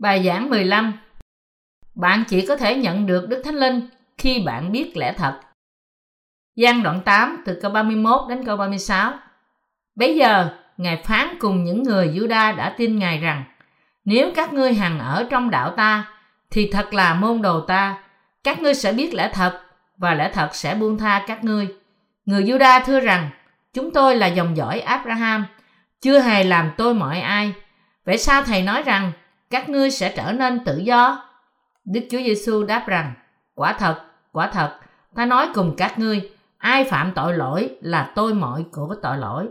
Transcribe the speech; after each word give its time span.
Bài 0.00 0.22
giảng 0.24 0.50
15 0.50 0.92
Bạn 1.94 2.24
chỉ 2.28 2.46
có 2.46 2.56
thể 2.56 2.76
nhận 2.76 3.06
được 3.06 3.28
Đức 3.28 3.42
Thánh 3.44 3.54
Linh 3.54 3.88
khi 4.18 4.42
bạn 4.46 4.72
biết 4.72 4.96
lẽ 4.96 5.12
thật. 5.12 5.40
Giang 6.56 6.82
đoạn 6.82 7.00
8 7.04 7.42
từ 7.46 7.58
câu 7.62 7.70
31 7.70 8.20
đến 8.28 8.44
câu 8.44 8.56
36 8.56 9.12
Bây 9.94 10.16
giờ, 10.16 10.48
Ngài 10.76 11.02
phán 11.04 11.36
cùng 11.40 11.64
những 11.64 11.82
người 11.82 12.12
Giuđa 12.18 12.52
đã 12.52 12.74
tin 12.78 12.98
Ngài 12.98 13.18
rằng 13.18 13.44
Nếu 14.04 14.30
các 14.34 14.52
ngươi 14.52 14.74
hằng 14.74 14.98
ở 14.98 15.26
trong 15.30 15.50
đạo 15.50 15.74
ta, 15.76 16.08
thì 16.50 16.70
thật 16.72 16.94
là 16.94 17.14
môn 17.14 17.42
đồ 17.42 17.60
ta. 17.60 17.98
Các 18.44 18.60
ngươi 18.60 18.74
sẽ 18.74 18.92
biết 18.92 19.14
lẽ 19.14 19.30
thật, 19.34 19.60
và 19.96 20.14
lẽ 20.14 20.30
thật 20.32 20.54
sẽ 20.54 20.74
buông 20.74 20.98
tha 20.98 21.24
các 21.26 21.44
ngươi. 21.44 21.68
Người 22.24 22.44
Giuđa 22.44 22.80
thưa 22.80 23.00
rằng, 23.00 23.30
chúng 23.74 23.90
tôi 23.90 24.16
là 24.16 24.26
dòng 24.26 24.56
dõi 24.56 24.80
Abraham, 24.80 25.46
chưa 26.00 26.20
hề 26.20 26.44
làm 26.44 26.70
tôi 26.76 26.94
mọi 26.94 27.20
ai. 27.20 27.52
Vậy 28.04 28.18
sao 28.18 28.42
thầy 28.42 28.62
nói 28.62 28.82
rằng 28.82 29.12
các 29.50 29.68
ngươi 29.68 29.90
sẽ 29.90 30.12
trở 30.16 30.32
nên 30.32 30.64
tự 30.64 30.78
do? 30.78 31.24
Đức 31.84 32.00
Chúa 32.10 32.18
Giêsu 32.18 32.64
đáp 32.64 32.84
rằng, 32.86 33.12
quả 33.54 33.72
thật, 33.72 34.04
quả 34.32 34.50
thật, 34.52 34.78
ta 35.14 35.26
nói 35.26 35.48
cùng 35.54 35.74
các 35.76 35.98
ngươi, 35.98 36.30
ai 36.58 36.84
phạm 36.84 37.12
tội 37.14 37.34
lỗi 37.36 37.78
là 37.80 38.12
tôi 38.14 38.34
mọi 38.34 38.64
của 38.72 38.94
tội 39.02 39.18
lỗi. 39.18 39.48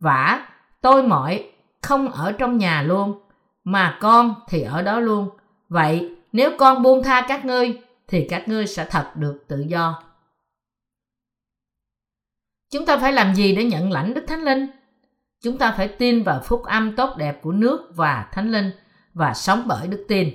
Vả, 0.00 0.48
tôi 0.80 1.02
mọi 1.02 1.52
không 1.82 2.08
ở 2.08 2.32
trong 2.32 2.58
nhà 2.58 2.82
luôn, 2.82 3.20
mà 3.64 3.98
con 4.00 4.34
thì 4.48 4.62
ở 4.62 4.82
đó 4.82 5.00
luôn. 5.00 5.30
Vậy, 5.68 6.16
nếu 6.32 6.50
con 6.58 6.82
buông 6.82 7.02
tha 7.02 7.24
các 7.28 7.44
ngươi, 7.44 7.80
thì 8.08 8.26
các 8.30 8.48
ngươi 8.48 8.66
sẽ 8.66 8.86
thật 8.90 9.10
được 9.14 9.44
tự 9.48 9.64
do. 9.68 10.02
Chúng 12.70 12.86
ta 12.86 12.96
phải 12.96 13.12
làm 13.12 13.34
gì 13.34 13.56
để 13.56 13.64
nhận 13.64 13.92
lãnh 13.92 14.14
Đức 14.14 14.24
Thánh 14.28 14.42
Linh? 14.42 14.66
Chúng 15.42 15.58
ta 15.58 15.74
phải 15.76 15.88
tin 15.88 16.22
vào 16.22 16.40
phúc 16.44 16.62
âm 16.64 16.96
tốt 16.96 17.16
đẹp 17.16 17.42
của 17.42 17.52
nước 17.52 17.90
và 17.94 18.28
Thánh 18.32 18.52
Linh 18.52 18.70
và 19.14 19.34
sống 19.34 19.64
bởi 19.66 19.88
đức 19.88 20.04
tin. 20.08 20.30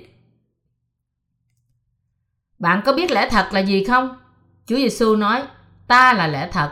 Bạn 2.58 2.82
có 2.84 2.92
biết 2.92 3.10
lẽ 3.10 3.28
thật 3.30 3.48
là 3.52 3.60
gì 3.60 3.84
không? 3.84 4.16
Chúa 4.66 4.76
Giêsu 4.76 5.16
nói, 5.16 5.42
ta 5.86 6.12
là 6.12 6.26
lẽ 6.26 6.48
thật. 6.52 6.70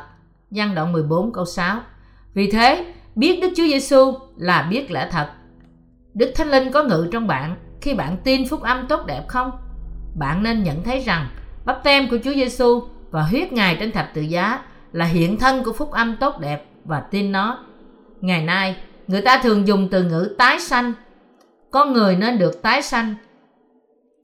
Giăng 0.51 0.75
đoạn 0.75 0.93
14 0.93 1.33
câu 1.33 1.45
6. 1.45 1.81
Vì 2.35 2.51
thế, 2.51 2.95
biết 3.15 3.41
Đức 3.43 3.48
Chúa 3.57 3.67
Giêsu 3.67 4.15
là 4.37 4.63
biết 4.63 4.91
lẽ 4.91 5.09
thật. 5.11 5.31
Đức 6.15 6.33
Thánh 6.35 6.48
Linh 6.48 6.73
có 6.73 6.83
ngự 6.83 7.09
trong 7.13 7.27
bạn 7.27 7.57
khi 7.81 7.95
bạn 7.95 8.17
tin 8.25 8.48
phúc 8.48 8.63
âm 8.63 8.87
tốt 8.89 9.07
đẹp 9.07 9.25
không? 9.29 9.51
Bạn 10.19 10.43
nên 10.43 10.63
nhận 10.63 10.83
thấy 10.83 11.01
rằng 11.01 11.29
bắp 11.65 11.85
tem 11.85 12.09
của 12.09 12.19
Chúa 12.25 12.35
Giêsu 12.35 12.83
và 13.11 13.23
huyết 13.23 13.53
Ngài 13.53 13.77
trên 13.81 13.93
thập 13.93 14.11
tự 14.15 14.20
giá 14.20 14.61
là 14.93 15.05
hiện 15.05 15.39
thân 15.39 15.65
của 15.65 15.73
phúc 15.73 15.91
âm 15.91 16.17
tốt 16.17 16.41
đẹp 16.41 16.67
và 16.85 17.01
tin 17.01 17.33
nó. 17.33 17.65
Ngày 18.20 18.45
nay, 18.45 18.77
người 19.07 19.23
ta 19.23 19.41
thường 19.43 19.67
dùng 19.67 19.89
từ 19.91 20.03
ngữ 20.03 20.35
tái 20.39 20.61
sanh. 20.61 20.93
Con 21.77 21.93
người 21.93 22.17
nên 22.17 22.39
được 22.39 22.63
tái 22.63 22.83
sanh. 22.83 23.15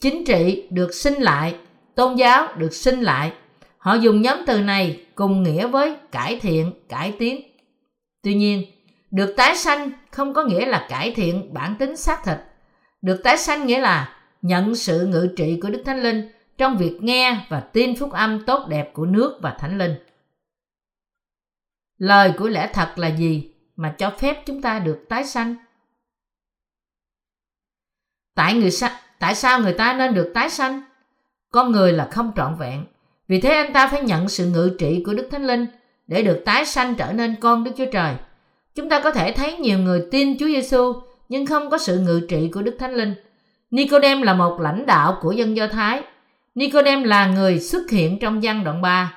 Chính 0.01 0.25
trị 0.25 0.69
được 0.71 0.95
sinh 0.95 1.15
lại, 1.15 1.57
tôn 1.95 2.17
giáo 2.17 2.49
được 2.57 2.75
sinh 2.75 3.01
lại. 3.01 3.33
Họ 3.79 3.95
dùng 3.95 4.23
nhóm 4.23 4.39
từ 4.47 4.61
này 4.61 5.07
cùng 5.15 5.43
nghĩa 5.43 5.67
với 5.67 5.97
cải 6.13 6.41
thiện, 6.41 6.73
cải 6.89 7.15
tiến. 7.19 7.43
Tuy 8.23 8.35
nhiên, 8.35 8.65
được 9.11 9.35
tái 9.37 9.57
sanh 9.57 9.91
không 10.11 10.35
có 10.35 10.45
nghĩa 10.45 10.67
là 10.67 10.87
cải 10.91 11.11
thiện 11.11 11.55
bản 11.55 11.75
tính 11.79 11.97
xác 11.97 12.25
thịt. 12.25 12.39
Được 13.03 13.21
tái 13.25 13.39
sanh 13.39 13.67
nghĩa 13.67 13.81
là 13.81 14.17
nhận 14.43 14.75
sự 14.75 15.07
ngự 15.07 15.29
trị 15.37 15.59
của 15.63 15.71
Đức 15.71 15.83
Thánh 15.87 16.03
Linh 16.03 16.29
trong 16.59 16.77
việc 16.77 16.99
nghe 17.01 17.47
và 17.49 17.61
tin 17.61 17.97
phúc 17.97 18.13
âm 18.13 18.45
tốt 18.47 18.67
đẹp 18.69 18.91
của 18.93 19.07
nước 19.07 19.39
và 19.43 19.57
Thánh 19.59 19.79
Linh. 19.79 19.95
Lời 21.99 22.33
của 22.39 22.49
lẽ 22.49 22.71
thật 22.73 22.93
là 22.97 23.09
gì 23.09 23.53
mà 23.77 23.95
cho 23.99 24.11
phép 24.19 24.47
chúng 24.47 24.63
ta 24.63 24.79
được 24.79 25.05
tái 25.09 25.25
sanh? 25.25 25.55
Tại 28.35 28.55
người 28.55 28.71
sa, 28.71 29.01
tại 29.19 29.35
sao 29.35 29.61
người 29.61 29.73
ta 29.73 29.93
nên 29.93 30.15
được 30.15 30.31
tái 30.35 30.51
sanh? 30.51 30.83
Con 31.51 31.73
người 31.73 31.93
là 31.93 32.09
không 32.11 32.33
trọn 32.37 32.55
vẹn, 32.59 32.85
vì 33.29 33.41
thế 33.41 33.51
anh 33.51 33.73
ta 33.73 33.87
phải 33.87 34.03
nhận 34.03 34.29
sự 34.29 34.47
ngự 34.47 34.77
trị 34.79 35.03
của 35.07 35.15
Đức 35.15 35.29
Thánh 35.31 35.47
Linh 35.47 35.67
để 36.07 36.23
được 36.23 36.43
tái 36.45 36.67
sanh 36.67 36.95
trở 36.95 37.13
nên 37.13 37.37
con 37.41 37.65
Đức 37.65 37.71
Chúa 37.77 37.91
Trời. 37.93 38.15
Chúng 38.75 38.89
ta 38.89 39.01
có 39.01 39.11
thể 39.11 39.33
thấy 39.33 39.57
nhiều 39.57 39.79
người 39.79 40.07
tin 40.11 40.39
Chúa 40.39 40.47
Giêsu 40.47 40.93
nhưng 41.29 41.47
không 41.47 41.71
có 41.71 41.79
sự 41.79 41.99
ngự 41.99 42.21
trị 42.29 42.51
của 42.55 42.63
Đức 42.63 42.77
Thánh 42.79 42.95
Linh. 42.95 43.15
Nicodem 43.71 44.23
là 44.23 44.35
một 44.35 44.61
lãnh 44.61 44.87
đạo 44.87 45.19
của 45.23 45.33
dân 45.33 45.57
Do 45.57 45.67
Thái. 45.67 46.03
Nicodem 46.55 47.03
là 47.03 47.27
người 47.27 47.61
xuất 47.61 47.91
hiện 47.91 48.19
trong 48.19 48.41
văn 48.43 48.65
đoạn 48.65 48.83
3 48.83 49.15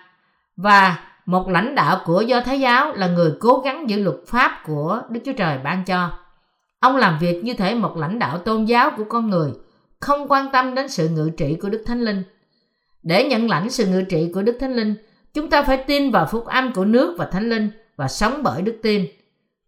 và 0.58 1.00
một 1.26 1.50
lãnh 1.50 1.76
đạo 1.76 2.02
của 2.06 2.22
Do 2.22 2.42
Thái 2.42 2.60
giáo 2.60 2.94
là 2.94 3.08
người 3.08 3.32
cố 3.40 3.62
gắng 3.66 3.90
giữ 3.90 4.04
luật 4.04 4.18
pháp 4.28 4.62
của 4.66 5.02
Đức 5.10 5.20
Chúa 5.26 5.34
Trời 5.34 5.58
ban 5.64 5.86
cho. 5.86 6.10
Ông 6.80 6.96
làm 6.96 7.18
việc 7.20 7.44
như 7.44 7.54
thể 7.54 7.76
một 7.76 7.98
lãnh 7.98 8.20
đạo 8.20 8.38
tôn 8.38 8.66
giáo 8.66 8.92
của 8.98 9.04
con 9.10 9.30
người, 9.30 9.52
không 10.00 10.28
quan 10.28 10.50
tâm 10.54 10.76
đến 10.76 10.90
sự 10.90 11.10
ngự 11.10 11.30
trị 11.38 11.58
của 11.62 11.70
Đức 11.70 11.84
Thánh 11.86 12.02
Linh. 12.02 12.24
Để 13.04 13.24
nhận 13.24 13.50
lãnh 13.50 13.70
sự 13.70 13.86
ngự 13.86 14.02
trị 14.02 14.32
của 14.34 14.42
Đức 14.42 14.58
Thánh 14.60 14.74
Linh, 14.74 14.96
chúng 15.34 15.50
ta 15.50 15.64
phải 15.64 15.78
tin 15.78 16.12
vào 16.12 16.28
phúc 16.32 16.46
âm 16.46 16.74
của 16.74 16.86
nước 16.86 17.16
và 17.18 17.26
Thánh 17.26 17.50
Linh 17.50 17.70
và 17.96 18.08
sống 18.08 18.44
bởi 18.44 18.62
đức 18.62 18.80
tin. 18.84 19.06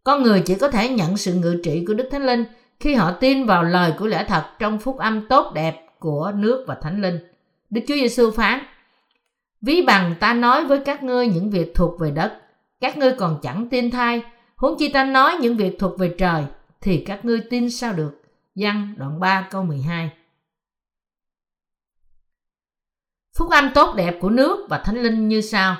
Con 0.04 0.24
người 0.24 0.42
chỉ 0.46 0.56
có 0.56 0.72
thể 0.72 0.90
nhận 0.90 1.18
sự 1.18 1.34
ngự 1.34 1.60
trị 1.64 1.84
của 1.88 1.94
Đức 1.94 2.10
Thánh 2.12 2.26
Linh 2.26 2.44
khi 2.80 2.94
họ 2.94 3.12
tin 3.12 3.46
vào 3.46 3.64
lời 3.64 3.94
của 4.00 4.08
lẽ 4.08 4.26
thật 4.28 4.44
trong 4.60 4.80
phúc 4.80 4.98
âm 4.98 5.28
tốt 5.28 5.52
đẹp 5.56 5.86
của 6.00 6.32
nước 6.36 6.66
và 6.68 6.76
Thánh 6.76 7.02
Linh. 7.02 7.20
Đức 7.70 7.82
Chúa 7.88 7.96
Giêsu 7.96 8.32
phán: 8.32 8.60
Ví 9.62 9.82
bằng 9.82 10.16
ta 10.20 10.34
nói 10.34 10.66
với 10.66 10.80
các 10.86 11.04
ngươi 11.04 11.28
những 11.28 11.50
việc 11.50 11.76
thuộc 11.76 12.00
về 12.00 12.12
đất, 12.12 12.34
các 12.82 12.98
ngươi 12.98 13.12
còn 13.12 13.40
chẳng 13.42 13.70
tin 13.70 13.92
thay, 13.92 14.22
huống 14.56 14.78
chi 14.80 14.90
ta 14.90 15.04
nói 15.04 15.36
những 15.42 15.58
việc 15.58 15.80
thuộc 15.80 16.00
về 16.00 16.16
trời, 16.18 16.44
thì 16.82 17.04
các 17.08 17.26
ngươi 17.26 17.42
tin 17.50 17.72
sao 17.72 17.94
được? 17.94 18.22
Văn 18.56 18.94
đoạn 18.98 19.20
3 19.20 19.48
câu 19.52 19.64
12 19.64 20.12
Phúc 23.38 23.50
âm 23.52 23.70
tốt 23.74 23.96
đẹp 23.96 24.18
của 24.22 24.30
nước 24.30 24.68
và 24.70 24.78
thánh 24.78 24.98
linh 25.04 25.28
như 25.28 25.42
sau. 25.42 25.78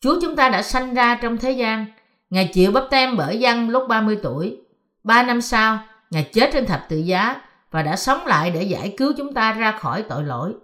Chúa 0.00 0.20
chúng 0.20 0.36
ta 0.36 0.48
đã 0.48 0.62
sanh 0.62 0.94
ra 0.94 1.18
trong 1.22 1.38
thế 1.38 1.50
gian. 1.50 1.86
Ngài 2.30 2.50
chịu 2.52 2.72
bắp 2.72 2.84
tem 2.90 3.16
bởi 3.16 3.40
dân 3.40 3.68
lúc 3.68 3.88
30 3.88 4.18
tuổi. 4.22 4.60
Ba 5.04 5.22
năm 5.22 5.40
sau, 5.40 5.78
Ngài 6.12 6.24
chết 6.32 6.50
trên 6.52 6.66
thập 6.66 6.86
tự 6.88 6.96
giá 6.96 7.40
và 7.70 7.82
đã 7.82 7.96
sống 7.96 8.26
lại 8.26 8.50
để 8.50 8.62
giải 8.62 8.94
cứu 8.96 9.12
chúng 9.16 9.34
ta 9.34 9.52
ra 9.52 9.72
khỏi 9.72 10.04
tội 10.08 10.24
lỗi. 10.24 10.54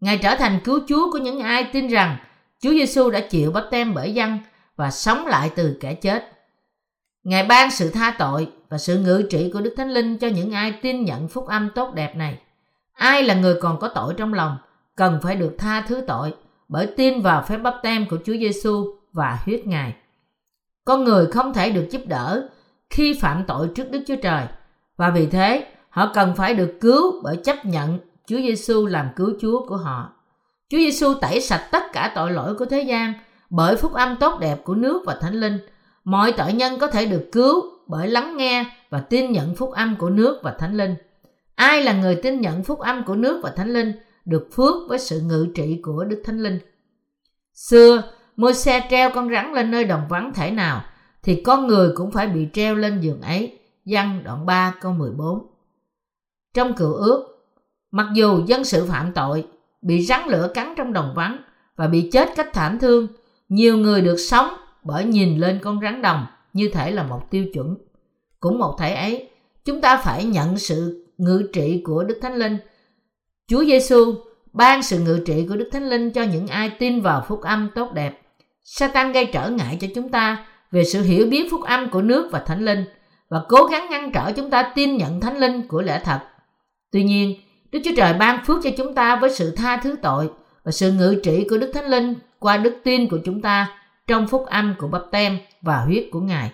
Ngài 0.00 0.18
trở 0.18 0.34
thành 0.34 0.60
cứu 0.64 0.80
Chúa 0.88 1.12
của 1.12 1.18
những 1.18 1.40
ai 1.40 1.64
tin 1.72 1.88
rằng 1.88 2.16
Chúa 2.60 2.70
Giêsu 2.70 3.10
đã 3.10 3.20
chịu 3.20 3.52
bắp 3.52 3.64
tem 3.70 3.94
bởi 3.94 4.14
dân 4.14 4.38
và 4.76 4.90
sống 4.90 5.26
lại 5.26 5.50
từ 5.56 5.76
kẻ 5.80 5.94
chết. 5.94 6.39
Ngài 7.24 7.46
ban 7.46 7.70
sự 7.70 7.90
tha 7.90 8.14
tội 8.18 8.52
và 8.68 8.78
sự 8.78 8.98
ngự 8.98 9.22
trị 9.30 9.50
của 9.52 9.60
Đức 9.60 9.74
Thánh 9.76 9.90
Linh 9.90 10.18
cho 10.18 10.28
những 10.28 10.52
ai 10.52 10.72
tin 10.82 11.04
nhận 11.04 11.28
phúc 11.28 11.46
âm 11.46 11.70
tốt 11.74 11.94
đẹp 11.94 12.16
này. 12.16 12.38
Ai 12.92 13.22
là 13.22 13.34
người 13.34 13.54
còn 13.60 13.78
có 13.78 13.88
tội 13.88 14.14
trong 14.16 14.34
lòng, 14.34 14.56
cần 14.96 15.18
phải 15.22 15.36
được 15.36 15.54
tha 15.58 15.80
thứ 15.80 16.04
tội 16.06 16.34
bởi 16.68 16.86
tin 16.96 17.22
vào 17.22 17.44
phép 17.48 17.56
bắp 17.56 17.74
tem 17.82 18.08
của 18.08 18.16
Chúa 18.24 18.36
Giêsu 18.40 18.94
và 19.12 19.38
huyết 19.44 19.66
Ngài. 19.66 19.94
Con 20.84 21.04
người 21.04 21.26
không 21.26 21.54
thể 21.54 21.70
được 21.70 21.88
giúp 21.90 22.02
đỡ 22.06 22.48
khi 22.90 23.18
phạm 23.20 23.44
tội 23.46 23.70
trước 23.74 23.90
Đức 23.90 24.02
Chúa 24.06 24.16
Trời, 24.22 24.46
và 24.96 25.10
vì 25.10 25.26
thế, 25.26 25.66
họ 25.90 26.10
cần 26.14 26.34
phải 26.36 26.54
được 26.54 26.74
cứu 26.80 27.22
bởi 27.22 27.36
chấp 27.36 27.66
nhận 27.66 27.98
Chúa 28.26 28.36
Giêsu 28.36 28.86
làm 28.86 29.08
cứu 29.16 29.32
Chúa 29.40 29.66
của 29.66 29.76
họ. 29.76 30.12
Chúa 30.68 30.78
Giêsu 30.78 31.14
tẩy 31.14 31.40
sạch 31.40 31.68
tất 31.72 31.82
cả 31.92 32.12
tội 32.14 32.32
lỗi 32.32 32.54
của 32.54 32.64
thế 32.64 32.82
gian 32.82 33.14
bởi 33.50 33.76
phúc 33.76 33.92
âm 33.92 34.16
tốt 34.16 34.38
đẹp 34.40 34.64
của 34.64 34.74
nước 34.74 35.02
và 35.06 35.18
Thánh 35.20 35.34
Linh. 35.34 35.58
Mọi 36.04 36.32
tội 36.32 36.52
nhân 36.52 36.78
có 36.78 36.86
thể 36.86 37.06
được 37.06 37.28
cứu 37.32 37.64
bởi 37.86 38.08
lắng 38.08 38.36
nghe 38.36 38.64
và 38.90 39.00
tin 39.00 39.32
nhận 39.32 39.54
phúc 39.54 39.70
âm 39.72 39.96
của 39.96 40.10
nước 40.10 40.40
và 40.42 40.56
Thánh 40.58 40.76
Linh. 40.76 40.94
Ai 41.54 41.82
là 41.82 41.92
người 41.92 42.20
tin 42.22 42.40
nhận 42.40 42.62
phúc 42.62 42.78
âm 42.78 43.04
của 43.04 43.14
nước 43.14 43.40
và 43.42 43.50
Thánh 43.50 43.72
Linh 43.72 43.92
được 44.24 44.48
phước 44.52 44.74
với 44.88 44.98
sự 44.98 45.20
ngự 45.20 45.48
trị 45.54 45.80
của 45.82 46.04
Đức 46.04 46.22
Thánh 46.24 46.42
Linh. 46.42 46.58
Xưa, 47.54 48.02
môi 48.36 48.54
xe 48.54 48.86
treo 48.90 49.10
con 49.10 49.30
rắn 49.30 49.52
lên 49.52 49.70
nơi 49.70 49.84
đồng 49.84 50.02
vắng 50.08 50.32
thể 50.34 50.50
nào, 50.50 50.84
thì 51.22 51.42
con 51.42 51.66
người 51.66 51.92
cũng 51.96 52.10
phải 52.10 52.26
bị 52.26 52.48
treo 52.52 52.74
lên 52.74 53.00
giường 53.00 53.20
ấy. 53.20 53.58
Văn 53.86 54.20
đoạn 54.24 54.46
3 54.46 54.74
câu 54.80 54.92
14 54.92 55.46
Trong 56.54 56.74
cựu 56.74 56.92
ước, 56.92 57.26
mặc 57.90 58.06
dù 58.14 58.44
dân 58.46 58.64
sự 58.64 58.86
phạm 58.86 59.12
tội, 59.12 59.46
bị 59.82 60.04
rắn 60.04 60.28
lửa 60.28 60.50
cắn 60.54 60.74
trong 60.76 60.92
đồng 60.92 61.12
vắng 61.16 61.36
và 61.76 61.86
bị 61.86 62.10
chết 62.12 62.28
cách 62.36 62.50
thảm 62.52 62.78
thương, 62.78 63.06
nhiều 63.48 63.76
người 63.76 64.00
được 64.00 64.16
sống 64.16 64.54
bởi 64.84 65.04
nhìn 65.04 65.38
lên 65.38 65.58
con 65.62 65.80
rắn 65.80 66.02
đồng 66.02 66.26
như 66.52 66.70
thể 66.72 66.90
là 66.90 67.02
một 67.02 67.30
tiêu 67.30 67.44
chuẩn. 67.54 67.76
Cũng 68.40 68.58
một 68.58 68.76
thể 68.78 68.94
ấy, 68.94 69.30
chúng 69.64 69.80
ta 69.80 69.96
phải 69.96 70.24
nhận 70.24 70.58
sự 70.58 71.06
ngự 71.18 71.42
trị 71.52 71.82
của 71.84 72.04
Đức 72.04 72.18
Thánh 72.22 72.34
Linh. 72.34 72.58
Chúa 73.48 73.64
Giêsu 73.64 74.14
ban 74.52 74.82
sự 74.82 75.00
ngự 75.00 75.22
trị 75.26 75.46
của 75.48 75.56
Đức 75.56 75.68
Thánh 75.72 75.88
Linh 75.88 76.10
cho 76.10 76.22
những 76.22 76.46
ai 76.46 76.70
tin 76.78 77.00
vào 77.00 77.24
phúc 77.28 77.40
âm 77.42 77.70
tốt 77.74 77.92
đẹp. 77.94 78.20
Satan 78.64 79.12
gây 79.12 79.24
trở 79.32 79.50
ngại 79.50 79.78
cho 79.80 79.86
chúng 79.94 80.08
ta 80.08 80.46
về 80.70 80.84
sự 80.84 81.02
hiểu 81.02 81.26
biết 81.26 81.48
phúc 81.50 81.60
âm 81.64 81.90
của 81.90 82.02
nước 82.02 82.28
và 82.32 82.38
Thánh 82.38 82.64
Linh 82.64 82.84
và 83.28 83.42
cố 83.48 83.64
gắng 83.64 83.86
ngăn 83.90 84.12
trở 84.12 84.32
chúng 84.32 84.50
ta 84.50 84.72
tin 84.74 84.96
nhận 84.96 85.20
Thánh 85.20 85.38
Linh 85.38 85.68
của 85.68 85.82
lẽ 85.82 86.00
thật. 86.04 86.20
Tuy 86.92 87.04
nhiên, 87.04 87.36
Đức 87.72 87.78
Chúa 87.84 87.94
Trời 87.96 88.12
ban 88.12 88.44
phước 88.44 88.58
cho 88.62 88.70
chúng 88.76 88.94
ta 88.94 89.16
với 89.16 89.30
sự 89.30 89.50
tha 89.56 89.76
thứ 89.76 89.96
tội 90.02 90.30
và 90.64 90.72
sự 90.72 90.92
ngự 90.92 91.20
trị 91.22 91.46
của 91.50 91.58
Đức 91.58 91.70
Thánh 91.74 91.86
Linh 91.86 92.14
qua 92.38 92.56
đức 92.56 92.80
tin 92.84 93.08
của 93.08 93.18
chúng 93.24 93.42
ta 93.42 93.79
trong 94.10 94.26
phúc 94.26 94.46
âm 94.46 94.74
của 94.78 94.88
bắp 94.88 95.02
tem 95.10 95.38
và 95.62 95.80
huyết 95.80 96.04
của 96.10 96.20
Ngài. 96.20 96.52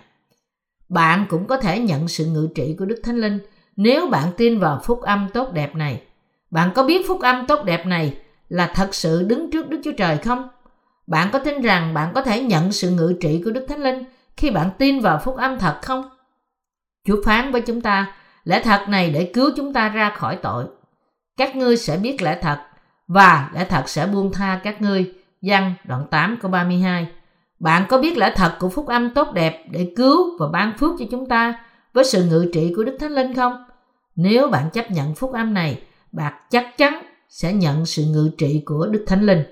Bạn 0.89 1.25
cũng 1.29 1.47
có 1.47 1.57
thể 1.57 1.79
nhận 1.79 2.07
sự 2.07 2.25
ngự 2.25 2.49
trị 2.55 2.75
của 2.79 2.85
Đức 2.85 3.01
Thánh 3.03 3.17
Linh 3.17 3.39
nếu 3.75 4.07
bạn 4.07 4.31
tin 4.37 4.59
vào 4.59 4.79
phúc 4.83 5.01
âm 5.01 5.27
tốt 5.33 5.53
đẹp 5.53 5.75
này. 5.75 6.01
Bạn 6.51 6.71
có 6.75 6.83
biết 6.83 7.07
phúc 7.07 7.21
âm 7.21 7.47
tốt 7.47 7.65
đẹp 7.65 7.85
này 7.85 8.17
là 8.49 8.71
thật 8.75 8.95
sự 8.95 9.23
đứng 9.23 9.51
trước 9.51 9.69
Đức 9.69 9.81
Chúa 9.83 9.91
Trời 9.97 10.17
không? 10.17 10.47
Bạn 11.07 11.29
có 11.33 11.39
tin 11.39 11.61
rằng 11.61 11.93
bạn 11.93 12.11
có 12.15 12.21
thể 12.21 12.43
nhận 12.43 12.71
sự 12.71 12.91
ngự 12.91 13.15
trị 13.21 13.41
của 13.45 13.51
Đức 13.51 13.65
Thánh 13.69 13.83
Linh 13.83 14.03
khi 14.37 14.51
bạn 14.51 14.69
tin 14.77 14.99
vào 14.99 15.21
phúc 15.23 15.37
âm 15.37 15.59
thật 15.59 15.79
không? 15.81 16.09
Chúa 17.07 17.23
phán 17.25 17.51
với 17.51 17.61
chúng 17.61 17.81
ta, 17.81 18.15
lẽ 18.43 18.61
thật 18.63 18.85
này 18.87 19.09
để 19.09 19.31
cứu 19.33 19.51
chúng 19.55 19.73
ta 19.73 19.89
ra 19.89 20.09
khỏi 20.09 20.37
tội. 20.41 20.65
Các 21.37 21.55
ngươi 21.55 21.77
sẽ 21.77 21.97
biết 21.97 22.21
lẽ 22.21 22.39
thật 22.41 22.59
và 23.07 23.49
lẽ 23.53 23.65
thật 23.69 23.89
sẽ 23.89 24.07
buông 24.07 24.33
tha 24.33 24.59
các 24.63 24.81
ngươi. 24.81 25.13
Văn 25.41 25.73
đoạn 25.83 26.07
8 26.11 26.37
câu 26.41 26.51
32 26.51 27.07
bạn 27.59 27.85
có 27.89 27.97
biết 27.97 28.17
lẽ 28.17 28.33
thật 28.35 28.55
của 28.59 28.69
phúc 28.69 28.87
âm 28.87 29.09
tốt 29.09 29.33
đẹp 29.33 29.65
để 29.71 29.93
cứu 29.95 30.37
và 30.39 30.47
ban 30.47 30.77
phước 30.77 30.91
cho 30.99 31.05
chúng 31.11 31.25
ta 31.25 31.59
với 31.93 32.03
sự 32.03 32.25
ngự 32.25 32.49
trị 32.53 32.73
của 32.75 32.83
Đức 32.83 32.97
Thánh 32.99 33.11
Linh 33.11 33.33
không? 33.33 33.63
Nếu 34.15 34.47
bạn 34.47 34.69
chấp 34.73 34.91
nhận 34.91 35.15
phúc 35.15 35.33
âm 35.33 35.53
này, 35.53 35.81
bạn 36.11 36.33
chắc 36.49 36.77
chắn 36.77 37.03
sẽ 37.29 37.53
nhận 37.53 37.85
sự 37.85 38.03
ngự 38.05 38.31
trị 38.37 38.63
của 38.65 38.87
Đức 38.87 39.03
Thánh 39.07 39.25
Linh. 39.25 39.43